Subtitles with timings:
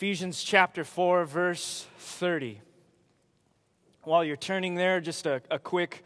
[0.00, 2.58] Ephesians chapter 4, verse 30.
[4.04, 6.02] While you're turning there, just a, a quick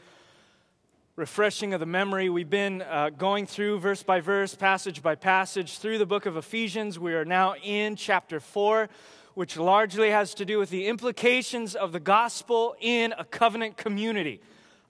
[1.15, 2.29] refreshing of the memory.
[2.29, 6.37] We've been uh, going through verse by verse, passage by passage through the book of
[6.37, 6.99] Ephesians.
[6.99, 8.89] We are now in chapter 4,
[9.35, 14.41] which largely has to do with the implications of the gospel in a covenant community,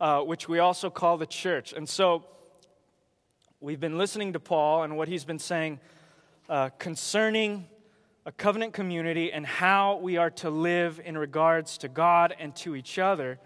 [0.01, 1.75] uh, which we also call the church.
[1.75, 2.25] And so
[3.61, 5.79] we've been listening to Paul and what he's been saying
[6.49, 7.69] uh, concerning
[8.27, 12.75] a covenant community and how we are to live in regards to God and to
[12.75, 13.39] each other.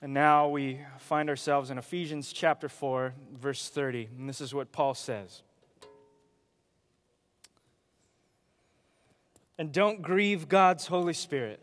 [0.00, 4.08] And now we find ourselves in Ephesians chapter 4, verse 30.
[4.18, 5.42] And this is what Paul says.
[9.58, 11.60] And don't grieve God's Holy Spirit.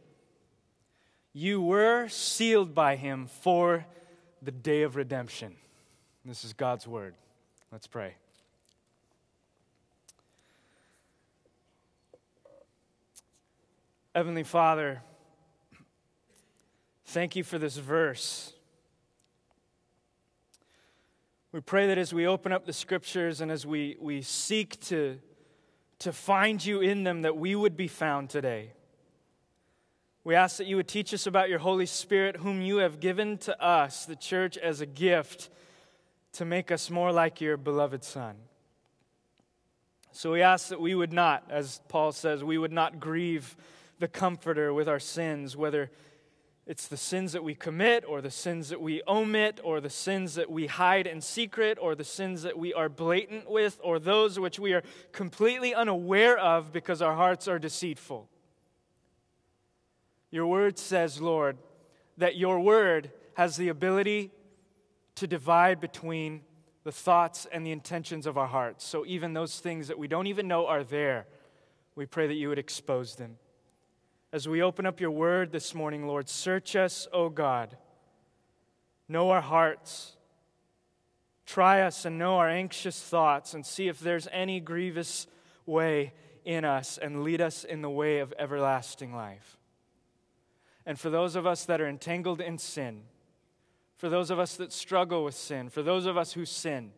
[1.34, 3.86] You were sealed by him for
[4.42, 5.56] the day of redemption.
[6.24, 7.16] This is God's word.
[7.72, 8.16] Let's pray.
[14.14, 15.02] Heavenly Father,
[17.06, 18.52] thank you for this verse.
[21.54, 25.18] We pray that as we open up the scriptures and as we, we seek to,
[26.00, 28.74] to find you in them, that we would be found today.
[30.26, 33.38] We ask that you would teach us about your Holy Spirit, whom you have given
[33.40, 35.50] to us, the church, as a gift
[36.34, 38.36] to make us more like your beloved Son.
[40.12, 43.56] So we ask that we would not, as Paul says, we would not grieve
[44.02, 45.92] the Comforter with our sins, whether
[46.66, 50.36] it's the sins that we commit, or the sins that we omit, or the sins
[50.36, 54.40] that we hide in secret, or the sins that we are blatant with, or those
[54.40, 58.28] which we are completely unaware of because our hearts are deceitful.
[60.32, 61.58] Your word says, Lord,
[62.18, 64.32] that your word has the ability
[65.16, 66.42] to divide between
[66.84, 68.84] the thoughts and the intentions of our hearts.
[68.84, 71.28] So even those things that we don't even know are there,
[71.96, 73.38] we pray that you would expose them.
[74.34, 77.76] As we open up your word this morning, Lord, search us, O God.
[79.10, 80.16] Know our hearts.
[81.46, 85.28] Try us and know our anxious thoughts and see if there's any grievous
[85.66, 86.14] way
[86.46, 89.58] in us and lead us in the way of everlasting life.
[90.86, 93.02] And for those of us that are entangled in sin,
[93.98, 96.94] for those of us that struggle with sin, for those of us who sin,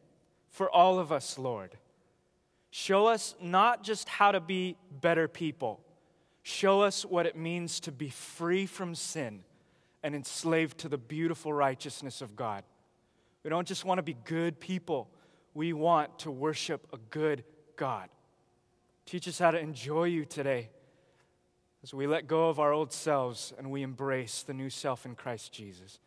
[0.52, 1.80] for all of us, Lord,
[2.70, 5.84] show us not just how to be better people
[6.44, 9.44] Show us what it means to be free from sin
[10.04, 12.66] and enslaved to the beautiful righteousness of God.
[13.44, 15.10] We don't just want to be good people,
[15.54, 17.44] we want to worship a good
[17.78, 18.10] God.
[19.06, 20.70] Teach us how to enjoy you today
[21.84, 25.16] as we let go of our old selves and we embrace the new self in
[25.16, 26.00] Christ Jesus.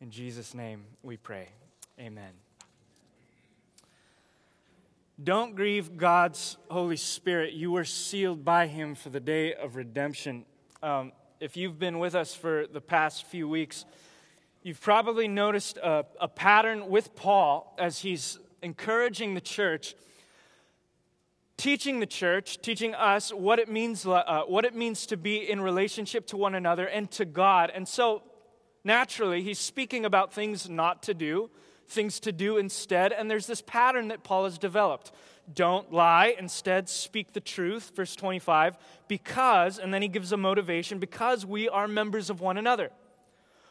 [0.00, 1.48] In Jesus' name we pray.
[1.98, 2.49] Amen.
[5.22, 7.52] Don't grieve God's Holy Spirit.
[7.52, 10.46] You were sealed by Him for the day of redemption.
[10.82, 13.84] Um, if you've been with us for the past few weeks,
[14.62, 19.94] you've probably noticed a, a pattern with Paul as he's encouraging the church,
[21.58, 25.60] teaching the church, teaching us what it means, uh, what it means to be in
[25.60, 27.70] relationship to one another and to God.
[27.74, 28.22] And so,
[28.84, 31.50] naturally, he's speaking about things not to do
[31.90, 33.12] things to do instead.
[33.12, 35.12] And there's this pattern that Paul has developed.
[35.52, 38.76] Don't lie, instead, speak the truth, verse 25,
[39.08, 42.90] because, and then he gives a motivation, because we are members of one another.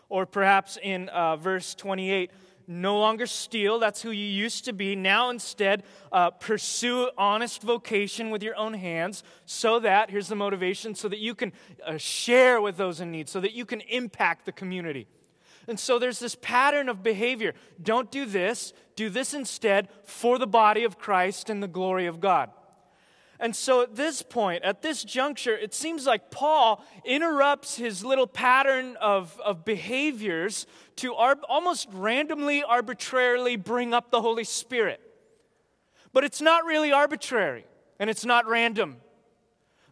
[0.10, 2.32] Or perhaps in uh, verse 28,
[2.68, 4.96] no longer steal, that's who you used to be.
[4.96, 10.96] Now instead, uh, pursue honest vocation with your own hands, so that, here's the motivation,
[10.96, 11.54] so that you can
[11.86, 15.08] uh, share with those in need, so that you can impact the community.
[15.70, 17.54] And so there's this pattern of behavior.
[17.82, 22.20] Don't do this, do this instead for the body of Christ and the glory of
[22.20, 22.50] God.
[23.40, 28.28] And so at this point, at this juncture, it seems like Paul interrupts his little
[28.28, 30.66] pattern of, of behaviors
[30.98, 35.00] to ar- almost randomly, arbitrarily bring up the Holy Spirit.
[36.12, 37.66] But it's not really arbitrary
[38.00, 38.98] and it's not random.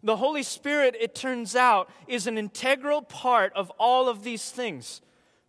[0.02, 5.00] The Holy Spirit, it turns out, is an integral part of all of these things.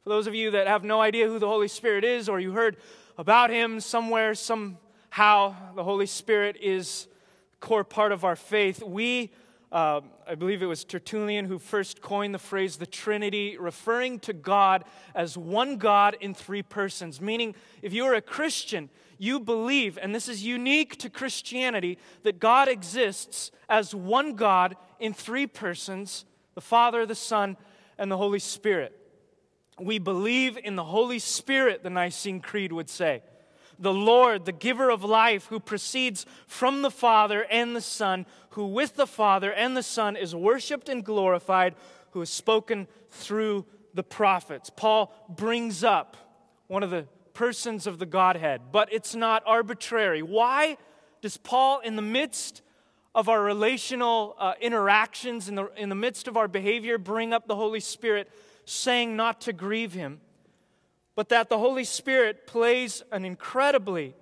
[0.09, 2.51] For those of you that have no idea who the Holy Spirit is, or you
[2.51, 2.77] heard
[3.15, 7.07] about him somewhere, somehow, the Holy Spirit is
[7.59, 8.81] core part of our faith.
[8.81, 9.31] We,
[9.71, 14.33] uh, I believe it was Tertullian who first coined the phrase the Trinity, referring to
[14.33, 14.83] God
[15.13, 17.21] as one God in three persons.
[17.21, 17.53] Meaning,
[17.83, 18.89] if you are a Christian,
[19.19, 25.13] you believe, and this is unique to Christianity, that God exists as one God in
[25.13, 27.57] three persons the Father, the Son,
[27.99, 28.95] and the Holy Spirit.
[29.79, 33.21] We believe in the Holy Spirit, the Nicene Creed would say.
[33.79, 38.67] the Lord, the giver of life, who proceeds from the Father and the Son, who
[38.67, 41.75] with the Father and the Son is worshiped and glorified,
[42.11, 44.69] who has spoken through the prophets.
[44.69, 46.17] Paul brings up
[46.67, 50.21] one of the persons of the Godhead, but it's not arbitrary.
[50.21, 50.77] Why
[51.21, 52.61] does Paul, in the midst
[53.15, 57.47] of our relational uh, interactions, in the, in the midst of our behavior, bring up
[57.47, 58.29] the Holy Spirit,
[58.69, 60.21] saying not to grieve him?
[61.19, 64.15] but that the Holy Spirit plays an incredibly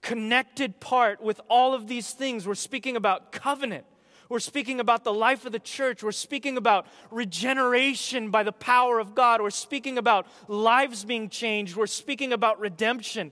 [0.00, 2.46] connected part with all of these things.
[2.46, 3.84] We're speaking about covenant.
[4.30, 6.02] We're speaking about the life of the church.
[6.02, 9.42] We're speaking about regeneration by the power of God.
[9.42, 11.76] We're speaking about lives being changed.
[11.76, 13.30] We're speaking about redemption.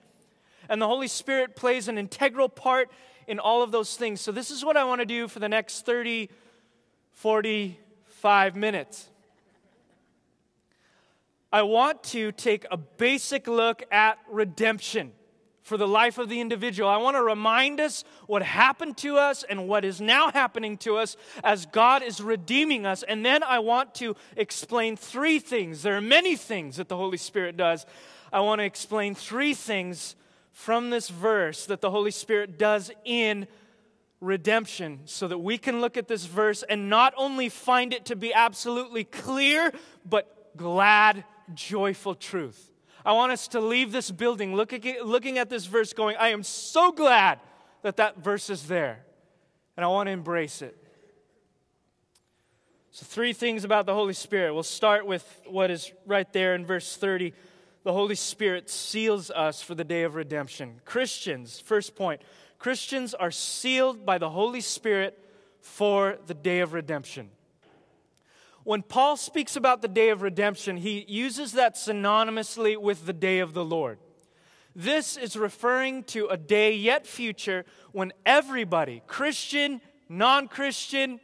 [0.69, 2.91] And the Holy Spirit plays an integral part
[3.27, 4.21] in all of those things.
[4.21, 6.29] So, this is what I want to do for the next 30,
[7.13, 9.09] 45 minutes.
[11.53, 15.13] I want to take a basic look at redemption
[15.63, 16.89] for the life of the individual.
[16.89, 20.97] I want to remind us what happened to us and what is now happening to
[20.97, 23.03] us as God is redeeming us.
[23.03, 25.83] And then I want to explain three things.
[25.83, 27.85] There are many things that the Holy Spirit does.
[28.33, 30.15] I want to explain three things
[30.53, 33.49] from this verse that the Holy Spirit does in
[34.21, 38.17] redemption so that we can look at this verse and not only find it to
[38.17, 39.73] be absolutely clear,
[40.05, 42.71] but glad joyful truth.
[43.05, 46.91] I want us to leave this building looking at, this verse going, I am so
[46.91, 47.39] glad
[47.83, 49.05] that that verse is there.
[49.77, 50.77] And I want to embrace it.
[52.91, 54.55] So, three things about the Holy Spirit.
[54.55, 57.35] We'll start with what is right there in verse 30.
[57.85, 60.81] The Holy Spirit seals us for the day of redemption.
[60.85, 62.23] Christians, first point,
[62.59, 65.23] Christians are sealed by the Holy Spirit
[65.61, 67.31] for the day of redemption.
[68.67, 73.39] When Paul speaks about the day of redemption, he uses that synonymously with the day
[73.39, 74.01] of the Lord.
[74.75, 81.21] This is referring to a day yet future when everybody, Christian, non Christian,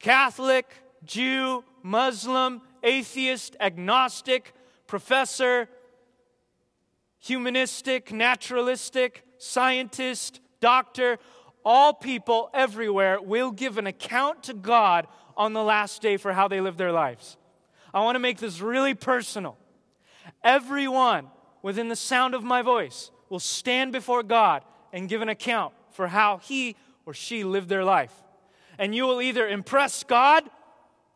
[0.00, 0.66] Catholic,
[1.04, 4.52] Jew, Muslim, atheist, agnostic,
[4.88, 5.68] professor,
[7.20, 11.18] humanistic, naturalistic, scientist, doctor,
[11.64, 15.06] all people everywhere will give an account to God
[15.40, 17.38] on the last day for how they live their lives.
[17.94, 19.56] I want to make this really personal.
[20.44, 21.28] Everyone
[21.62, 26.08] within the sound of my voice will stand before God and give an account for
[26.08, 26.76] how he
[27.06, 28.12] or she lived their life.
[28.78, 30.44] And you will either impress God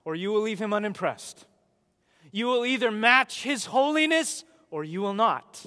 [0.07, 1.45] or you will leave him unimpressed.
[2.33, 5.67] You will either match his holiness or you will not.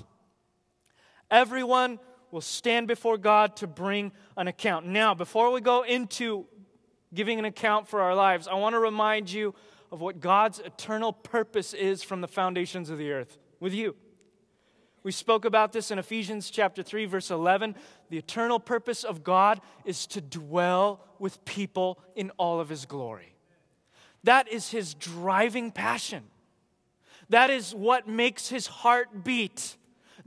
[1.29, 1.99] Everyone
[2.31, 4.87] will stand before God to bring an account.
[4.87, 6.47] Now, before we go into
[7.13, 9.55] giving an account for our lives, I want to remind you
[9.91, 13.95] of what God's eternal purpose is from the foundations of the earth with you.
[15.03, 17.75] We spoke about this in Ephesians chapter 3 verse 11.
[18.09, 23.35] The eternal purpose of God is to dwell with people in all of his glory.
[24.23, 26.23] That is his driving passion.
[27.29, 29.76] That is what makes his heart beat.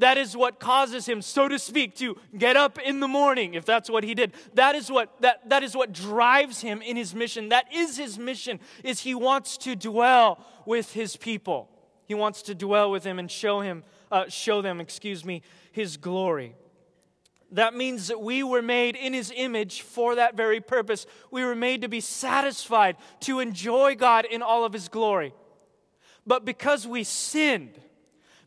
[0.00, 3.67] That is what causes him, so to speak, to get up in the morning, if
[3.67, 4.32] that's what he did.
[4.55, 7.50] That is what, that, that is what drives him in his mission.
[7.50, 11.69] That is his mission, is he wants to dwell with his people.
[12.06, 15.98] He wants to dwell with him and show him, uh, show them, excuse me, his
[15.98, 16.55] glory.
[17.53, 21.05] That means that we were made in His image for that very purpose.
[21.32, 25.34] We were made to be satisfied, to enjoy God in all of His glory.
[26.24, 27.81] But because we sinned,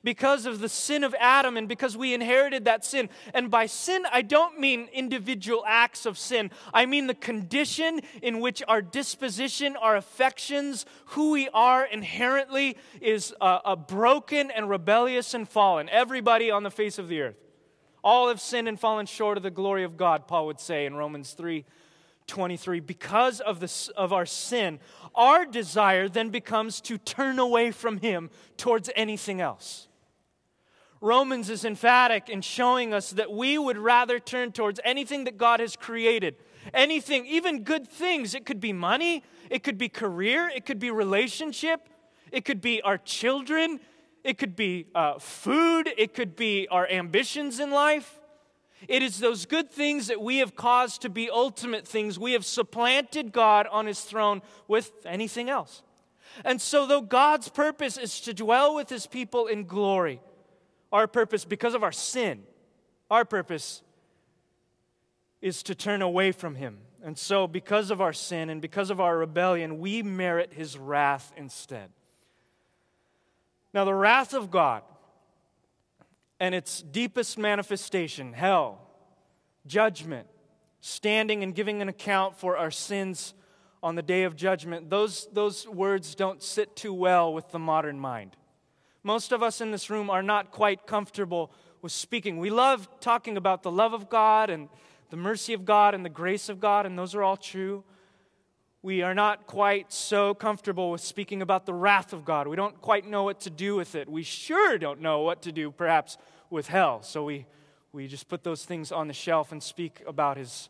[0.04, 3.10] because of the sin of Adam and because we inherited that sin.
[3.34, 8.40] And by sin, I don't mean individual acts of sin, I mean the condition in
[8.40, 15.34] which our disposition, our affections, who we are inherently is uh, a broken and rebellious
[15.34, 15.90] and fallen.
[15.90, 17.36] Everybody on the face of the earth.
[18.04, 20.96] All have sinned and fallen short of the glory of God, Paul would say in
[20.96, 21.64] Romans 3
[22.28, 22.80] 23.
[22.80, 24.80] Because of, the, of our sin,
[25.14, 29.88] our desire then becomes to turn away from Him towards anything else.
[31.04, 35.60] Romans is emphatic in showing us that we would rather turn towards anything that God
[35.60, 36.38] has created.
[36.74, 38.34] Anything, even good things.
[38.34, 41.90] It could be money, it could be career, it could be relationship,
[42.32, 43.82] it could be our children,
[44.24, 48.22] it could be uh, food, it could be our ambitions in life.
[48.88, 52.18] It is those good things that we have caused to be ultimate things.
[52.18, 55.84] We have supplanted God on his throne with anything else.
[56.46, 60.22] And so, though God's purpose is to dwell with his people in glory,
[60.94, 62.44] our purpose, because of our sin,
[63.10, 63.82] our purpose
[65.42, 66.78] is to turn away from Him.
[67.04, 71.34] And so, because of our sin and because of our rebellion, we merit His wrath
[71.36, 71.90] instead.
[73.74, 74.84] Now, the wrath of God
[76.40, 78.80] and its deepest manifestation, hell,
[79.66, 80.28] judgment,
[80.80, 83.34] standing and giving an account for our sins
[83.82, 88.00] on the day of judgment, those, those words don't sit too well with the modern
[88.00, 88.38] mind.
[89.04, 92.38] Most of us in this room are not quite comfortable with speaking.
[92.38, 94.70] We love talking about the love of God and
[95.10, 97.84] the mercy of God and the grace of God, and those are all true.
[98.82, 102.48] We are not quite so comfortable with speaking about the wrath of God.
[102.48, 104.10] We don't quite know what to do with it.
[104.10, 106.18] We sure don't know what to do, perhaps,
[106.50, 107.02] with hell.
[107.02, 107.46] So we,
[107.92, 110.70] we just put those things on the shelf and speak about His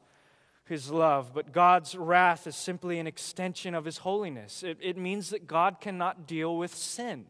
[0.66, 4.64] his love, but God's wrath is simply an extension of his holiness.
[4.64, 7.26] It, it, means that God cannot deal with sin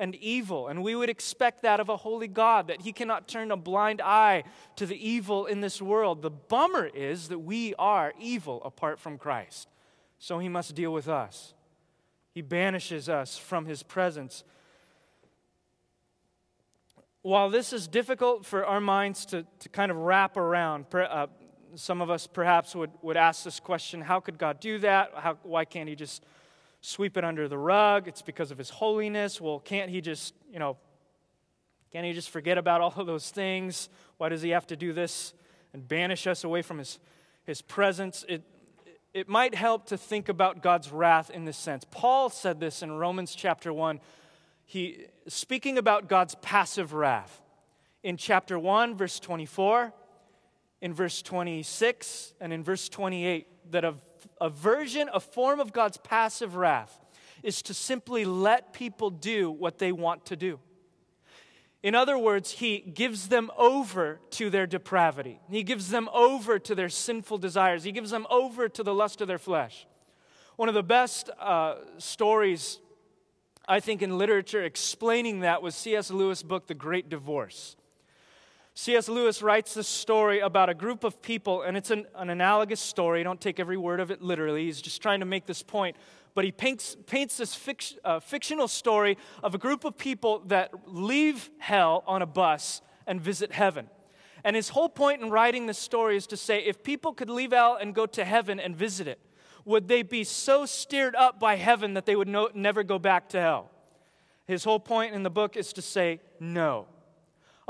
[0.00, 3.52] and evil, and we would expect that of a holy God, that he cannot turn
[3.52, 4.44] a blind eye
[4.76, 6.22] to the evil in this world.
[6.22, 9.68] The bummer is that we are evil apart from Christ,
[10.18, 11.52] so he must deal with us.
[12.32, 14.42] He banishes us from his presence.
[17.22, 21.26] While this is difficult for our minds to, to kind of wrap around, uh,
[21.74, 25.12] some of us perhaps would, would ask this question how could God do that?
[25.14, 26.24] How, why can't He just
[26.80, 28.08] sweep it under the rug?
[28.08, 29.40] It's because of His holiness.
[29.40, 30.76] Well, can't He just, you know,
[31.92, 33.88] can't He just forget about all of those things?
[34.18, 35.34] Why does He have to do this
[35.72, 36.98] and banish us away from His,
[37.44, 38.24] his presence?
[38.28, 38.42] It,
[39.12, 41.84] it might help to think about God's wrath in this sense.
[41.90, 44.00] Paul said this in Romans chapter 1.
[44.64, 47.42] He, speaking about God's passive wrath,
[48.02, 49.92] in chapter 1, verse 24,
[50.80, 53.94] in verse 26 and in verse 28 that a,
[54.40, 56.98] a version, a form of God's passive wrath
[57.42, 60.58] is to simply let people do what they want to do.
[61.82, 65.40] In other words, he gives them over to their depravity.
[65.48, 67.84] He gives them over to their sinful desires.
[67.84, 69.86] He gives them over to the lust of their flesh.
[70.56, 72.80] One of the best uh, stories,
[73.66, 76.10] I think, in literature explaining that was C.S.
[76.10, 77.76] Lewis' book, The Great Divorce.
[78.74, 79.08] C.S.
[79.08, 83.22] Lewis writes this story about a group of people, and it's an, an, analogous story.
[83.22, 84.66] Don't take every word of it literally.
[84.66, 85.96] He's just trying to make this point.
[86.34, 90.72] But he paints, paints this fic, uh, fictional story of a group of people that
[90.86, 93.88] leave hell on a bus and visit heaven.
[94.44, 97.50] And his whole point in writing this story is to say if people could leave
[97.50, 99.18] hell and go to heaven and visit it,
[99.64, 103.28] would they be so stirred up by heaven that they would no, never go back
[103.30, 103.70] to hell?
[104.46, 106.86] His whole point in the book is to say no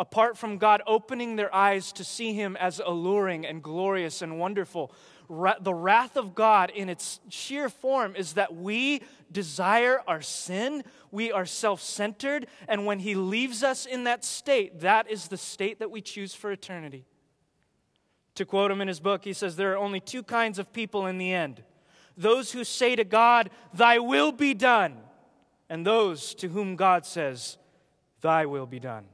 [0.00, 4.92] apart from God opening their eyes to see Him as alluring and glorious and wonderful.
[5.28, 11.30] the wrath of God, in its sheer form, is that we desire our sin, we
[11.30, 15.80] are self centered, and when He leaves us in that state, that is the state
[15.80, 17.04] that we choose for eternity.
[18.36, 21.06] To quote him in his book, he says, There are only two kinds of people
[21.06, 21.62] in the end
[22.16, 24.96] those who say to God, Thy will be done,
[25.68, 27.58] and those to whom God says,
[28.22, 29.04] Thy will be done.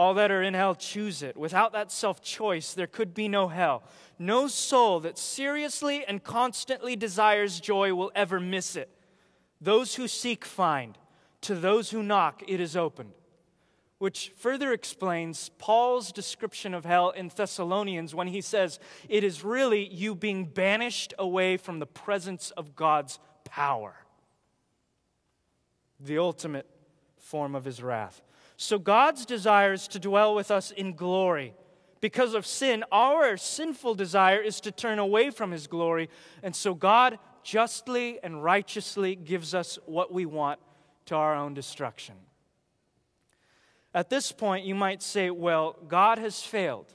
[0.00, 1.36] All that are in hell choose it.
[1.36, 3.82] Without that self choice, there could be no hell.
[4.18, 8.88] No soul that seriously and constantly desires joy will ever miss it.
[9.60, 10.96] Those who seek find.
[11.42, 13.12] To those who knock, it is opened.
[13.98, 19.86] Which further explains Paul's description of hell in Thessalonians when he says, It is really
[19.86, 23.96] you being banished away from the presence of God's power.
[26.00, 26.70] The ultimate
[27.18, 28.22] form of his wrath.
[28.62, 31.54] So God's desire is to dwell with us in glory.
[32.02, 36.10] Because of sin, our sinful desire is to turn away from his glory.
[36.42, 40.60] And so God justly and righteously gives us what we want
[41.06, 42.16] to our own destruction.
[43.94, 46.92] At this point, you might say, well, God has failed.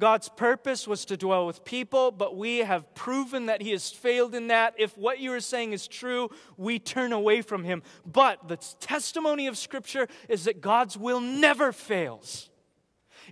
[0.00, 4.34] God's purpose was to dwell with people, but we have proven that He has failed
[4.34, 4.74] in that.
[4.78, 7.82] If what you are saying is true, we turn away from Him.
[8.04, 12.48] But the testimony of Scripture is that God's will never fails.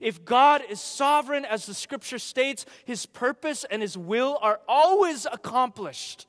[0.00, 5.26] If God is sovereign, as the Scripture states, His purpose and His will are always
[5.26, 6.26] accomplished.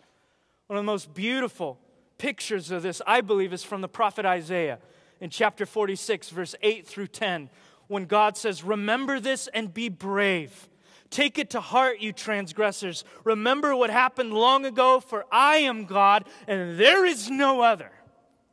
[0.67, 1.79] One of the most beautiful
[2.17, 4.79] pictures of this, I believe, is from the prophet Isaiah
[5.19, 7.50] in chapter 46, verse 8 through 10
[7.89, 10.69] when God says, Remember this and be brave.
[11.10, 13.03] Take it to heart, you transgressors.
[13.24, 17.91] Remember what happened long ago, for I am God and there is no other.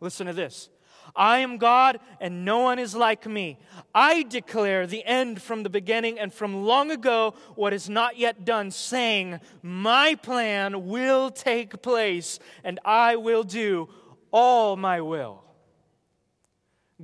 [0.01, 0.71] Listen to this.
[1.15, 3.59] I am God and no one is like me.
[3.95, 8.45] I declare the end from the beginning and from long ago what is not yet
[8.45, 13.89] done, saying, My plan will take place and I will do
[14.31, 15.46] all my will.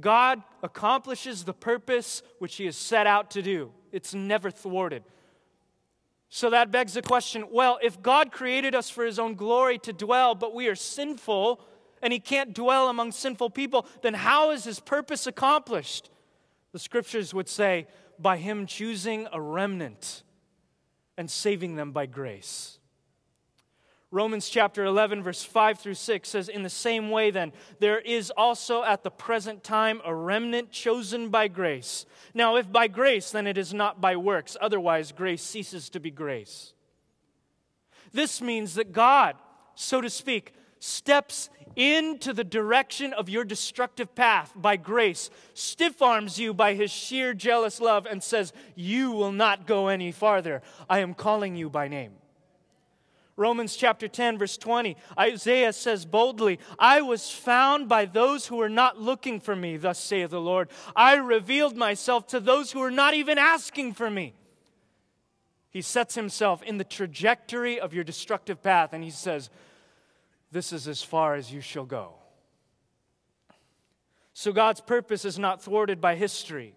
[0.01, 5.03] God accomplishes the purpose which He has set out to do, it's never thwarted.
[6.29, 9.93] So that begs the question well, if God created us for His own glory to
[9.93, 11.61] dwell, but we are sinful
[12.01, 16.09] and He can't dwell among sinful people, then how is His purpose accomplished?
[16.73, 17.87] The scriptures would say,
[18.23, 20.23] by him choosing a remnant
[21.19, 22.79] and saving them by grace.
[24.13, 27.51] Romans chapter 11, verse 5 through 6 says, In the same way, then,
[27.81, 32.05] there is also at the present time a remnant chosen by grace.
[32.35, 34.55] Now, if by grace, then it is not by works.
[34.61, 36.75] Otherwise, grace ceases to be grace.
[38.13, 39.37] This means that God,
[39.75, 46.39] so to speak, steps into the direction of your destructive path by grace, stiff arms
[46.39, 50.61] you by his sheer jealous love, and says, You will not go any farther.
[50.91, 52.13] I am calling you by name.
[53.37, 58.69] Romans chapter 10, verse 20, Isaiah says boldly, I was found by those who were
[58.69, 60.69] not looking for me, thus saith the Lord.
[60.95, 64.35] I revealed myself to those who were not even asking for me.
[65.71, 69.49] He sets himself in the trajectory of your destructive path and he says,
[70.51, 72.13] This is as far as you shall go.
[74.35, 76.75] So God's purpose is not thwarted by history.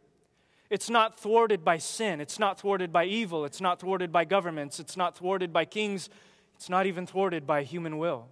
[0.70, 2.22] It's not thwarted by sin.
[2.22, 3.44] It's not thwarted by evil.
[3.44, 4.80] It's not thwarted by governments.
[4.80, 6.10] It's not thwarted by kings
[6.66, 8.26] it's not even thwarted by human will.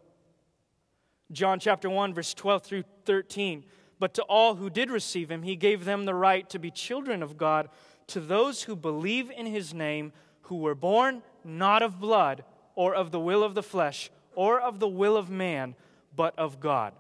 [1.32, 3.64] John chapter 1, verse 12 through 13.
[4.00, 7.22] But to all who did receive him, he gave them the right to be children
[7.22, 7.70] of God,
[8.08, 13.12] to those who believe in his name, who were born not of blood, or of
[13.12, 15.76] the will of the flesh, or of the will of man,
[16.16, 16.94] but of God.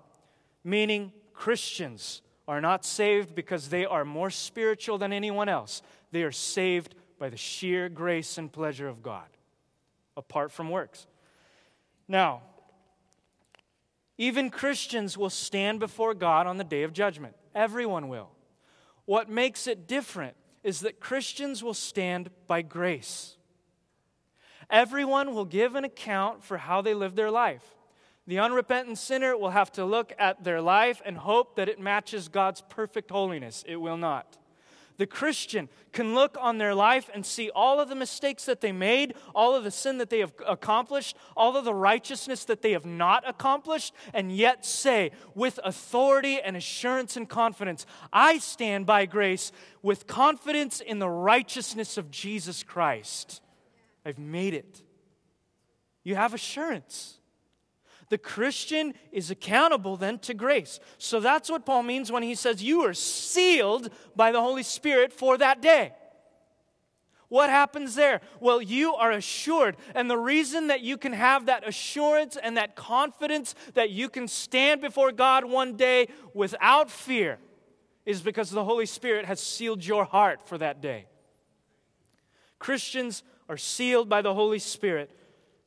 [0.63, 5.81] Meaning, Christians are not saved because they are more spiritual than anyone else.
[6.11, 9.29] They are saved by the sheer grace and pleasure of God,
[10.15, 11.07] apart from works.
[12.07, 12.41] Now,
[14.17, 17.35] even Christians will stand before God on the day of judgment.
[17.55, 18.29] Everyone will.
[19.05, 23.37] What makes it different is that Christians will stand by grace.
[24.69, 27.65] Everyone will give an account for how they live their life.
[28.25, 32.29] The unrepentant sinner will have to look at their life and hope that it matches
[32.29, 33.63] God's perfect holiness.
[33.67, 34.37] It will not
[34.97, 38.71] the Christian can look on their life and see all of the mistakes that they
[38.71, 42.71] made, all of the sin that they have accomplished, all of the righteousness that they
[42.71, 49.05] have not accomplished, and yet say with authority and assurance and confidence, I stand by
[49.05, 49.51] grace
[49.81, 53.41] with confidence in the righteousness of Jesus Christ.
[54.05, 54.83] I've made it.
[56.03, 57.19] You have assurance.
[58.13, 60.79] The Christian is accountable then to grace.
[60.99, 65.11] So that's what Paul means when he says, You are sealed by the Holy Spirit
[65.11, 65.93] for that day.
[67.29, 68.21] What happens there?
[68.39, 69.77] Well, you are assured.
[69.95, 74.27] And the reason that you can have that assurance and that confidence that you can
[74.27, 77.39] stand before God one day without fear
[78.05, 81.07] is because the Holy Spirit has sealed your heart for that day.
[82.59, 85.09] Christians are sealed by the Holy Spirit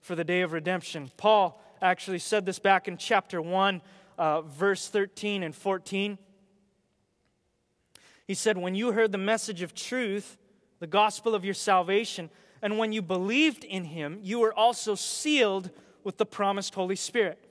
[0.00, 1.10] for the day of redemption.
[1.16, 3.82] Paul actually said this back in chapter 1,
[4.18, 6.18] uh, verse 13 and 14.
[8.26, 10.36] He said, When you heard the message of truth,
[10.80, 12.30] the gospel of your salvation,
[12.62, 15.70] and when you believed in him, you were also sealed
[16.02, 17.42] with the promised Holy Spirit.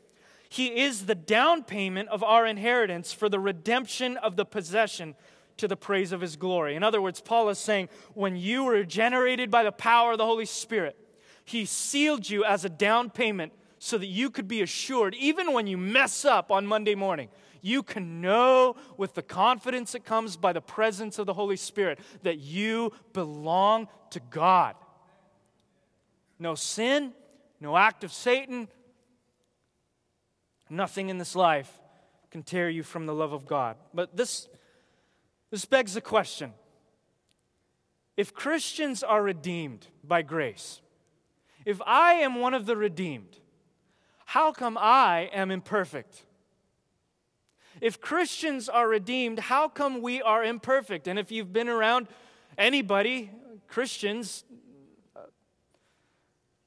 [0.50, 5.16] He is the down payment of our inheritance for the redemption of the possession
[5.58, 6.76] to the praise of his glory.
[6.76, 10.26] In other words, Paul is saying, when you were generated by the power of the
[10.26, 10.98] Holy Spirit,
[11.46, 13.54] he sealed you as a down payment
[13.86, 17.30] so that you could be assured, even when you mess up on Monday morning,
[17.62, 22.00] you can know with the confidence that comes by the presence of the Holy Spirit
[22.24, 24.74] that you belong to God.
[26.40, 27.14] No sin,
[27.62, 28.70] no act of Satan,
[30.68, 31.72] nothing in this life
[32.32, 33.78] can tear you from the love of God.
[33.94, 34.48] But this,
[35.52, 36.54] this begs the question
[38.18, 40.82] if Christians are redeemed by grace,
[41.66, 43.42] if I am one of the redeemed,
[44.26, 46.24] how come I am imperfect?
[47.82, 51.08] If Christians are redeemed, how come we are imperfect?
[51.08, 52.08] And if you've been around
[52.58, 53.32] anybody,
[53.68, 54.44] Christians,
[55.16, 55.22] uh,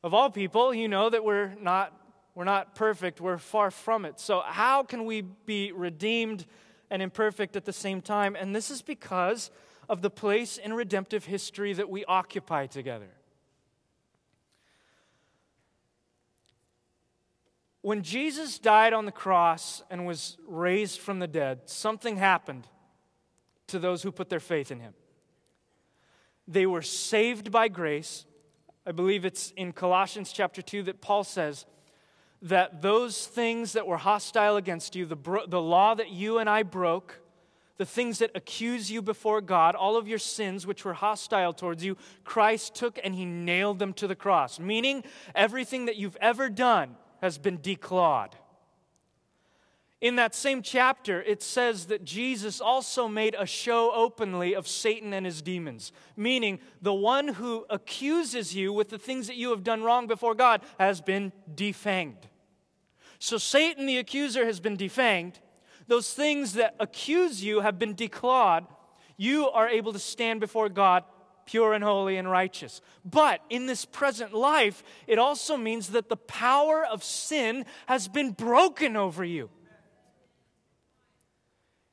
[0.03, 1.93] of all people, you know that we're not,
[2.35, 4.21] we're not perfect, we're far from it.
[4.21, 6.47] So, how can we be redeemed
[6.91, 8.37] and imperfect at the same time?
[8.37, 9.51] And this is because
[9.89, 13.09] of the place in redemptive history that we occupy together.
[17.83, 22.67] When Jesus died on the cross and was raised from the dead, something happened
[23.69, 24.95] to those who put their faith in him.
[26.49, 28.25] They were saved by grace.
[28.87, 31.67] I believe it's in Colossians chapter 2 that Paul says
[32.43, 36.49] that those things that were hostile against you, the, bro- the law that you and
[36.49, 37.21] I broke,
[37.77, 41.85] the things that accuse you before God, all of your sins which were hostile towards
[41.85, 44.59] you, Christ took and he nailed them to the cross.
[44.59, 48.33] Meaning, everything that you've ever done has been declawed.
[50.01, 55.13] In that same chapter, it says that Jesus also made a show openly of Satan
[55.13, 59.65] and his demons, meaning the one who accuses you with the things that you have
[59.65, 62.29] done wrong before God has been defanged.
[63.19, 65.35] So Satan, the accuser, has been defanged.
[65.89, 68.69] Those things that accuse you have been declawed.
[69.17, 71.03] You are able to stand before God
[71.49, 72.83] pure and holy and righteous.
[73.07, 78.33] But in this present life, it also means that the power of sin has been
[78.33, 79.49] broken over you.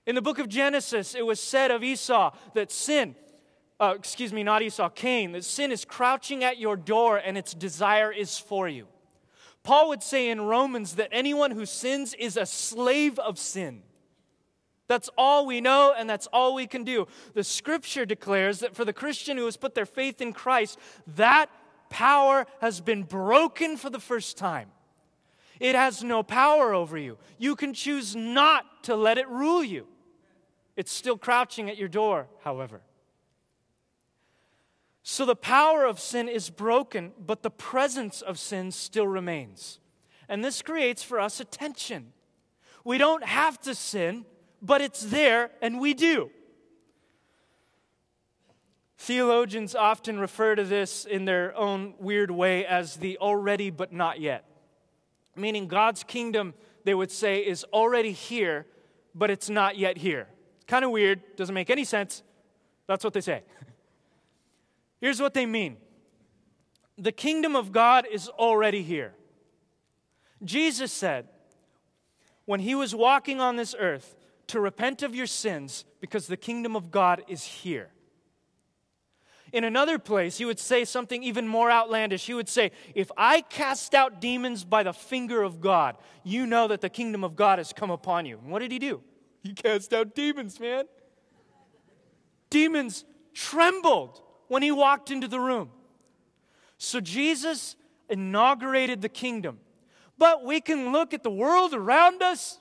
[0.05, 3.15] In the book of Genesis, it was said of Esau that sin,
[3.79, 7.53] uh, excuse me, not Esau, Cain, that sin is crouching at your door and its
[7.53, 8.87] desire is for you.
[9.63, 13.83] Paul would say in Romans that anyone who sins is a slave of sin.
[14.87, 17.07] That's all we know, and that's all we can do.
[17.33, 20.77] The scripture declares that for the Christian who has put their faith in Christ,
[21.15, 21.49] that
[21.89, 24.69] power has been broken for the first time.
[25.59, 27.17] It has no power over you.
[27.37, 29.87] You can choose not to let it rule you.
[30.75, 32.81] It's still crouching at your door, however.
[35.01, 39.79] So the power of sin is broken, but the presence of sin still remains.
[40.27, 42.11] And this creates for us a tension.
[42.83, 44.25] We don't have to sin,
[44.65, 46.31] but it's there and we do.
[48.97, 54.19] Theologians often refer to this in their own weird way as the already but not
[54.19, 54.45] yet.
[55.35, 56.53] Meaning, God's kingdom,
[56.85, 58.65] they would say, is already here,
[59.13, 60.27] but it's not yet here.
[60.65, 62.23] Kind of weird, doesn't make any sense.
[62.87, 63.43] That's what they say.
[65.01, 65.77] Here's what they mean
[66.97, 69.13] the kingdom of God is already here.
[70.43, 71.27] Jesus said,
[72.45, 74.15] when he was walking on this earth,
[74.47, 77.89] to repent of your sins because the kingdom of God is here.
[79.53, 82.25] In another place, he would say something even more outlandish.
[82.25, 86.67] He would say, If I cast out demons by the finger of God, you know
[86.67, 88.37] that the kingdom of God has come upon you.
[88.37, 89.01] And what did he do?
[89.43, 90.85] He cast out demons, man.
[92.49, 95.69] Demons trembled when he walked into the room.
[96.77, 97.75] So Jesus
[98.09, 99.59] inaugurated the kingdom.
[100.17, 102.59] But we can look at the world around us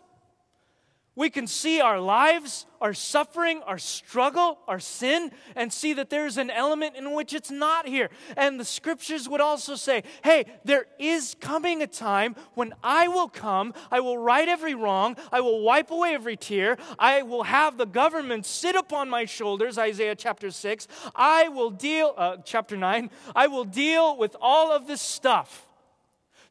[1.17, 6.37] we can see our lives, our suffering, our struggle, our sin, and see that there's
[6.37, 8.11] an element in which it's not here.
[8.37, 13.29] And the scriptures would also say, hey, there is coming a time when I will
[13.29, 17.79] come, I will right every wrong, I will wipe away every tear, I will have
[17.79, 20.89] the government sit upon my shoulders, Isaiah chapter 6.
[21.15, 25.64] I will deal, uh, chapter 9, I will deal with all of this stuff.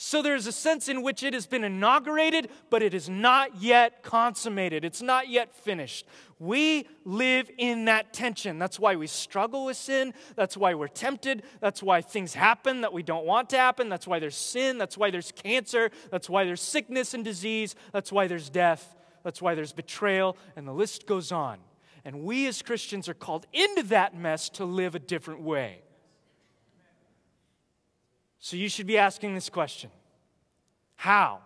[0.06, 4.04] So there's a sense in which it has been inaugurated, but it is not yet
[4.04, 4.84] consummated.
[4.84, 6.06] It's not yet finished.
[6.40, 8.60] We live in that tension.
[8.60, 10.14] That's why we struggle with sin.
[10.36, 11.44] That's why we're tempted.
[11.62, 13.88] That's why things happen that we don't want to happen.
[13.88, 14.78] That's why there's sin.
[14.78, 15.90] That's why there's cancer.
[16.12, 17.74] That's why there's sickness and disease.
[17.94, 18.98] That's why there's death.
[19.24, 20.36] That's why there's betrayal.
[20.58, 21.60] And the list goes on.
[22.04, 25.80] And we as Christians are called into that mess to live a different way.
[28.44, 29.90] So you should be asking this question
[30.98, 31.40] How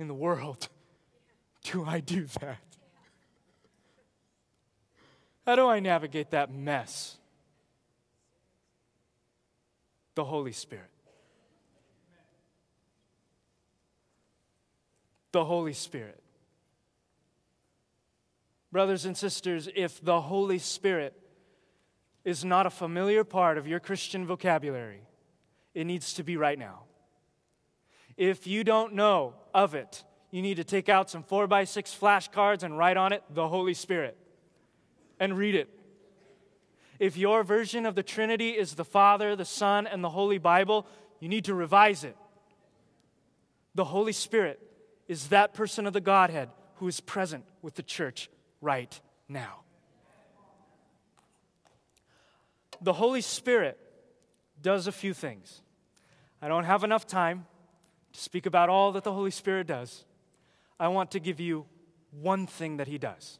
[0.00, 0.68] in the world
[1.62, 2.58] do I do that?
[5.46, 7.18] How do I navigate that mess?
[10.16, 10.90] The Holy Spirit.
[15.30, 16.20] The Holy Spirit.
[18.72, 21.16] Brothers and sisters, if the Holy Spirit
[22.24, 25.02] is not a familiar part of your Christian vocabulary,
[25.74, 26.84] it needs to be right now.
[28.16, 31.96] If you don't know of it, you need to take out some 4 by 6
[32.00, 34.16] flashcards and write on it the Holy Spirit
[35.18, 35.68] and read it.
[36.98, 40.86] If your version of the Trinity is the Father, the Son, and the Holy Bible,
[41.20, 42.16] you need to revise it.
[43.74, 44.60] The Holy Spirit
[45.08, 49.60] is that person of the Godhead who is present with the church right now.
[52.80, 53.78] The Holy Spirit
[54.64, 55.60] does a few things.
[56.42, 57.46] I don't have enough time
[58.12, 60.04] to speak about all that the Holy Spirit does.
[60.80, 61.66] I want to give you
[62.10, 63.38] one thing that He does.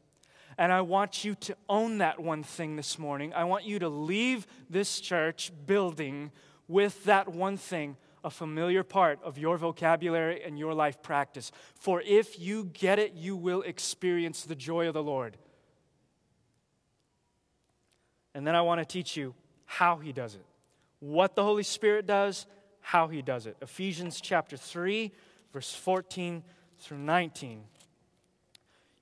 [0.56, 3.32] And I want you to own that one thing this morning.
[3.34, 6.30] I want you to leave this church building
[6.68, 11.50] with that one thing, a familiar part of your vocabulary and your life practice.
[11.74, 15.36] For if you get it, you will experience the joy of the Lord.
[18.34, 19.34] And then I want to teach you
[19.64, 20.44] how He does it,
[21.04, 22.46] what the Holy Spirit does,
[22.80, 23.56] how he does it.
[23.60, 25.12] Ephesians chapter 3,
[25.52, 26.42] verse 14
[26.78, 27.62] through 19.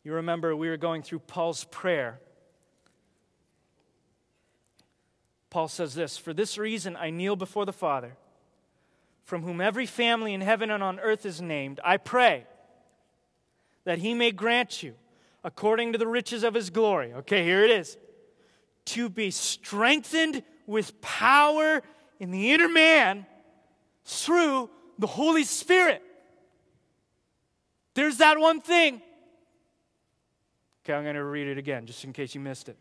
[0.03, 2.19] You remember we were going through Paul's prayer.
[5.49, 8.17] Paul says this For this reason I kneel before the Father,
[9.23, 11.79] from whom every family in heaven and on earth is named.
[11.85, 12.47] I pray
[13.85, 14.95] that he may grant you,
[15.45, 17.12] according to the riches of his glory.
[17.12, 17.97] Okay, here it is.
[18.87, 21.83] To be strengthened with power
[22.23, 23.27] in the inner man
[24.05, 26.01] through the Holy Spirit.
[27.95, 29.03] There's that one thing.
[30.85, 32.77] Okay, I'm going to read it again just in case you missed it.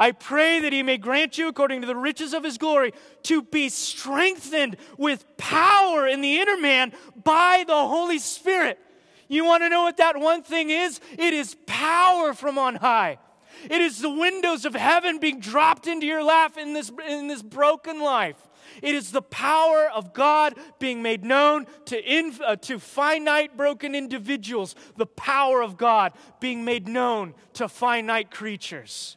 [0.00, 2.92] I pray that he may grant you, according to the riches of his glory,
[3.24, 8.80] to be strengthened with power in the inner man by the Holy Spirit.
[9.28, 10.98] You want to know what that one thing is?
[11.12, 13.18] It is power from on high.
[13.64, 17.42] It is the windows of heaven being dropped into your lap in this, in this
[17.42, 18.36] broken life.
[18.82, 23.94] It is the power of God being made known to, in, uh, to finite, broken
[23.94, 24.74] individuals.
[24.96, 29.16] The power of God being made known to finite creatures.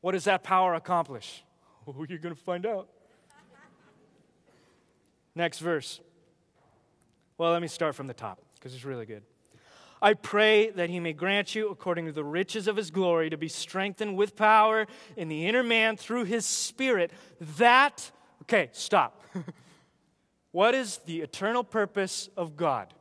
[0.00, 1.44] What does that power accomplish?
[1.84, 2.86] Oh, you're going to find out.
[5.34, 6.00] Next verse.
[7.36, 9.24] Well, let me start from the top because it's really good.
[10.02, 13.36] I pray that he may grant you, according to the riches of his glory, to
[13.36, 17.12] be strengthened with power in the inner man through his spirit,
[17.58, 18.10] that,
[18.42, 19.22] okay, stop.
[20.50, 22.92] what is the eternal purpose of God?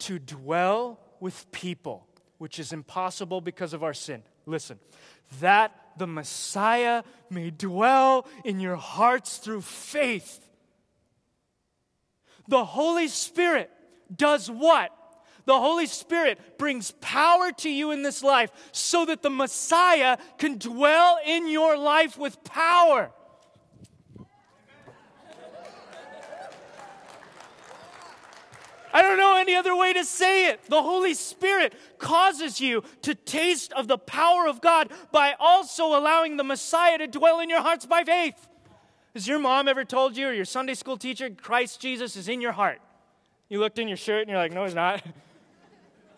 [0.00, 2.06] To dwell with people,
[2.38, 4.22] which is impossible because of our sin.
[4.46, 4.78] Listen,
[5.40, 10.48] that the Messiah may dwell in your hearts through faith.
[12.48, 13.70] The Holy Spirit
[14.16, 14.96] does what?
[15.44, 20.58] The Holy Spirit brings power to you in this life so that the Messiah can
[20.58, 23.10] dwell in your life with power.
[28.92, 30.64] I don't know any other way to say it.
[30.64, 36.36] The Holy Spirit causes you to taste of the power of God by also allowing
[36.36, 38.48] the Messiah to dwell in your hearts by faith.
[39.14, 42.40] Has your mom ever told you, or your Sunday school teacher, Christ Jesus is in
[42.40, 42.80] your heart?
[43.48, 45.02] You looked in your shirt and you're like, no, he's not.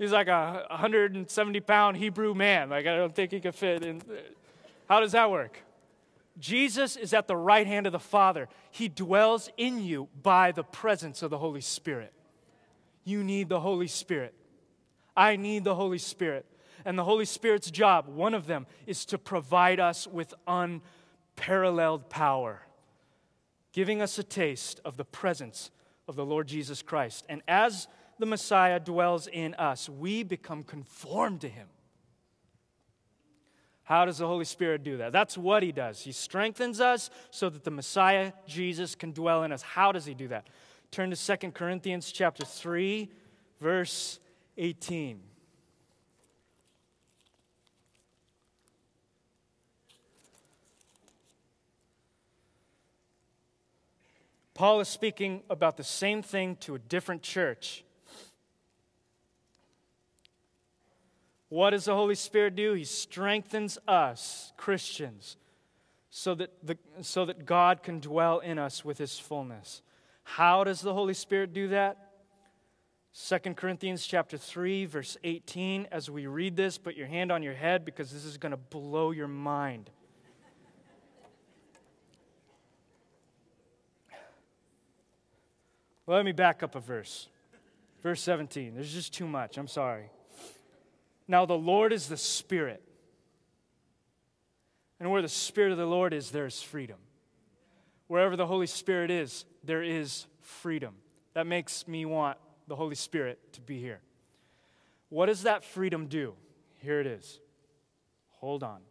[0.02, 2.70] He's like a 170 pound Hebrew man.
[2.70, 4.02] Like, I don't think he could fit in.
[4.88, 5.62] How does that work?
[6.40, 8.48] Jesus is at the right hand of the Father.
[8.72, 12.12] He dwells in you by the presence of the Holy Spirit.
[13.04, 14.34] You need the Holy Spirit.
[15.16, 16.46] I need the Holy Spirit.
[16.84, 22.62] And the Holy Spirit's job, one of them, is to provide us with unparalleled power,
[23.72, 25.70] giving us a taste of the presence
[26.08, 27.24] of the Lord Jesus Christ.
[27.28, 27.86] And as
[28.22, 31.66] the Messiah dwells in us, we become conformed to him.
[33.82, 35.10] How does the Holy Spirit do that?
[35.10, 36.00] That's what he does.
[36.00, 39.62] He strengthens us so that the Messiah, Jesus, can dwell in us.
[39.62, 40.46] How does he do that?
[40.92, 43.10] Turn to 2 Corinthians chapter 3,
[43.60, 44.20] verse
[44.56, 45.18] 18.
[54.54, 57.82] Paul is speaking about the same thing to a different church.
[61.52, 62.72] What does the Holy Spirit do?
[62.72, 65.36] He strengthens us, Christians,
[66.08, 69.82] so that, the, so that God can dwell in us with his fullness.
[70.22, 72.12] How does the Holy Spirit do that?
[73.28, 77.52] 2 Corinthians chapter 3 verse 18 as we read this put your hand on your
[77.52, 79.90] head because this is going to blow your mind.
[86.06, 87.28] Let me back up a verse.
[88.02, 88.74] Verse 17.
[88.74, 89.58] There's just too much.
[89.58, 90.08] I'm sorry.
[91.32, 92.82] Now, the Lord is the Spirit.
[95.00, 96.98] And where the Spirit of the Lord is, there is freedom.
[98.06, 100.96] Wherever the Holy Spirit is, there is freedom.
[101.32, 102.36] That makes me want
[102.68, 104.02] the Holy Spirit to be here.
[105.08, 106.34] What does that freedom do?
[106.82, 107.40] Here it is.
[108.32, 108.82] Hold on.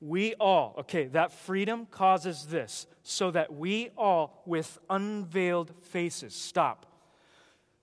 [0.00, 6.86] We all, okay, that freedom causes this, so that we all, with unveiled faces, stop.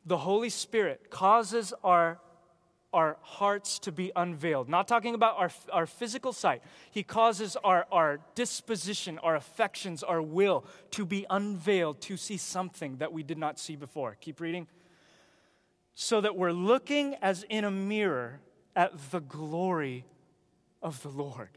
[0.08, 2.20] The Holy Spirit causes our
[2.94, 4.70] our hearts to be unveiled.
[4.70, 6.62] Not talking about our, our physical sight.
[6.92, 12.98] He causes our, our disposition, our affections, our will to be unveiled to see something
[12.98, 14.16] that we did not see before.
[14.22, 14.68] Keep reading.
[15.96, 18.40] So that we're looking as in a mirror
[18.76, 20.06] at the glory
[20.82, 21.50] of the Lord.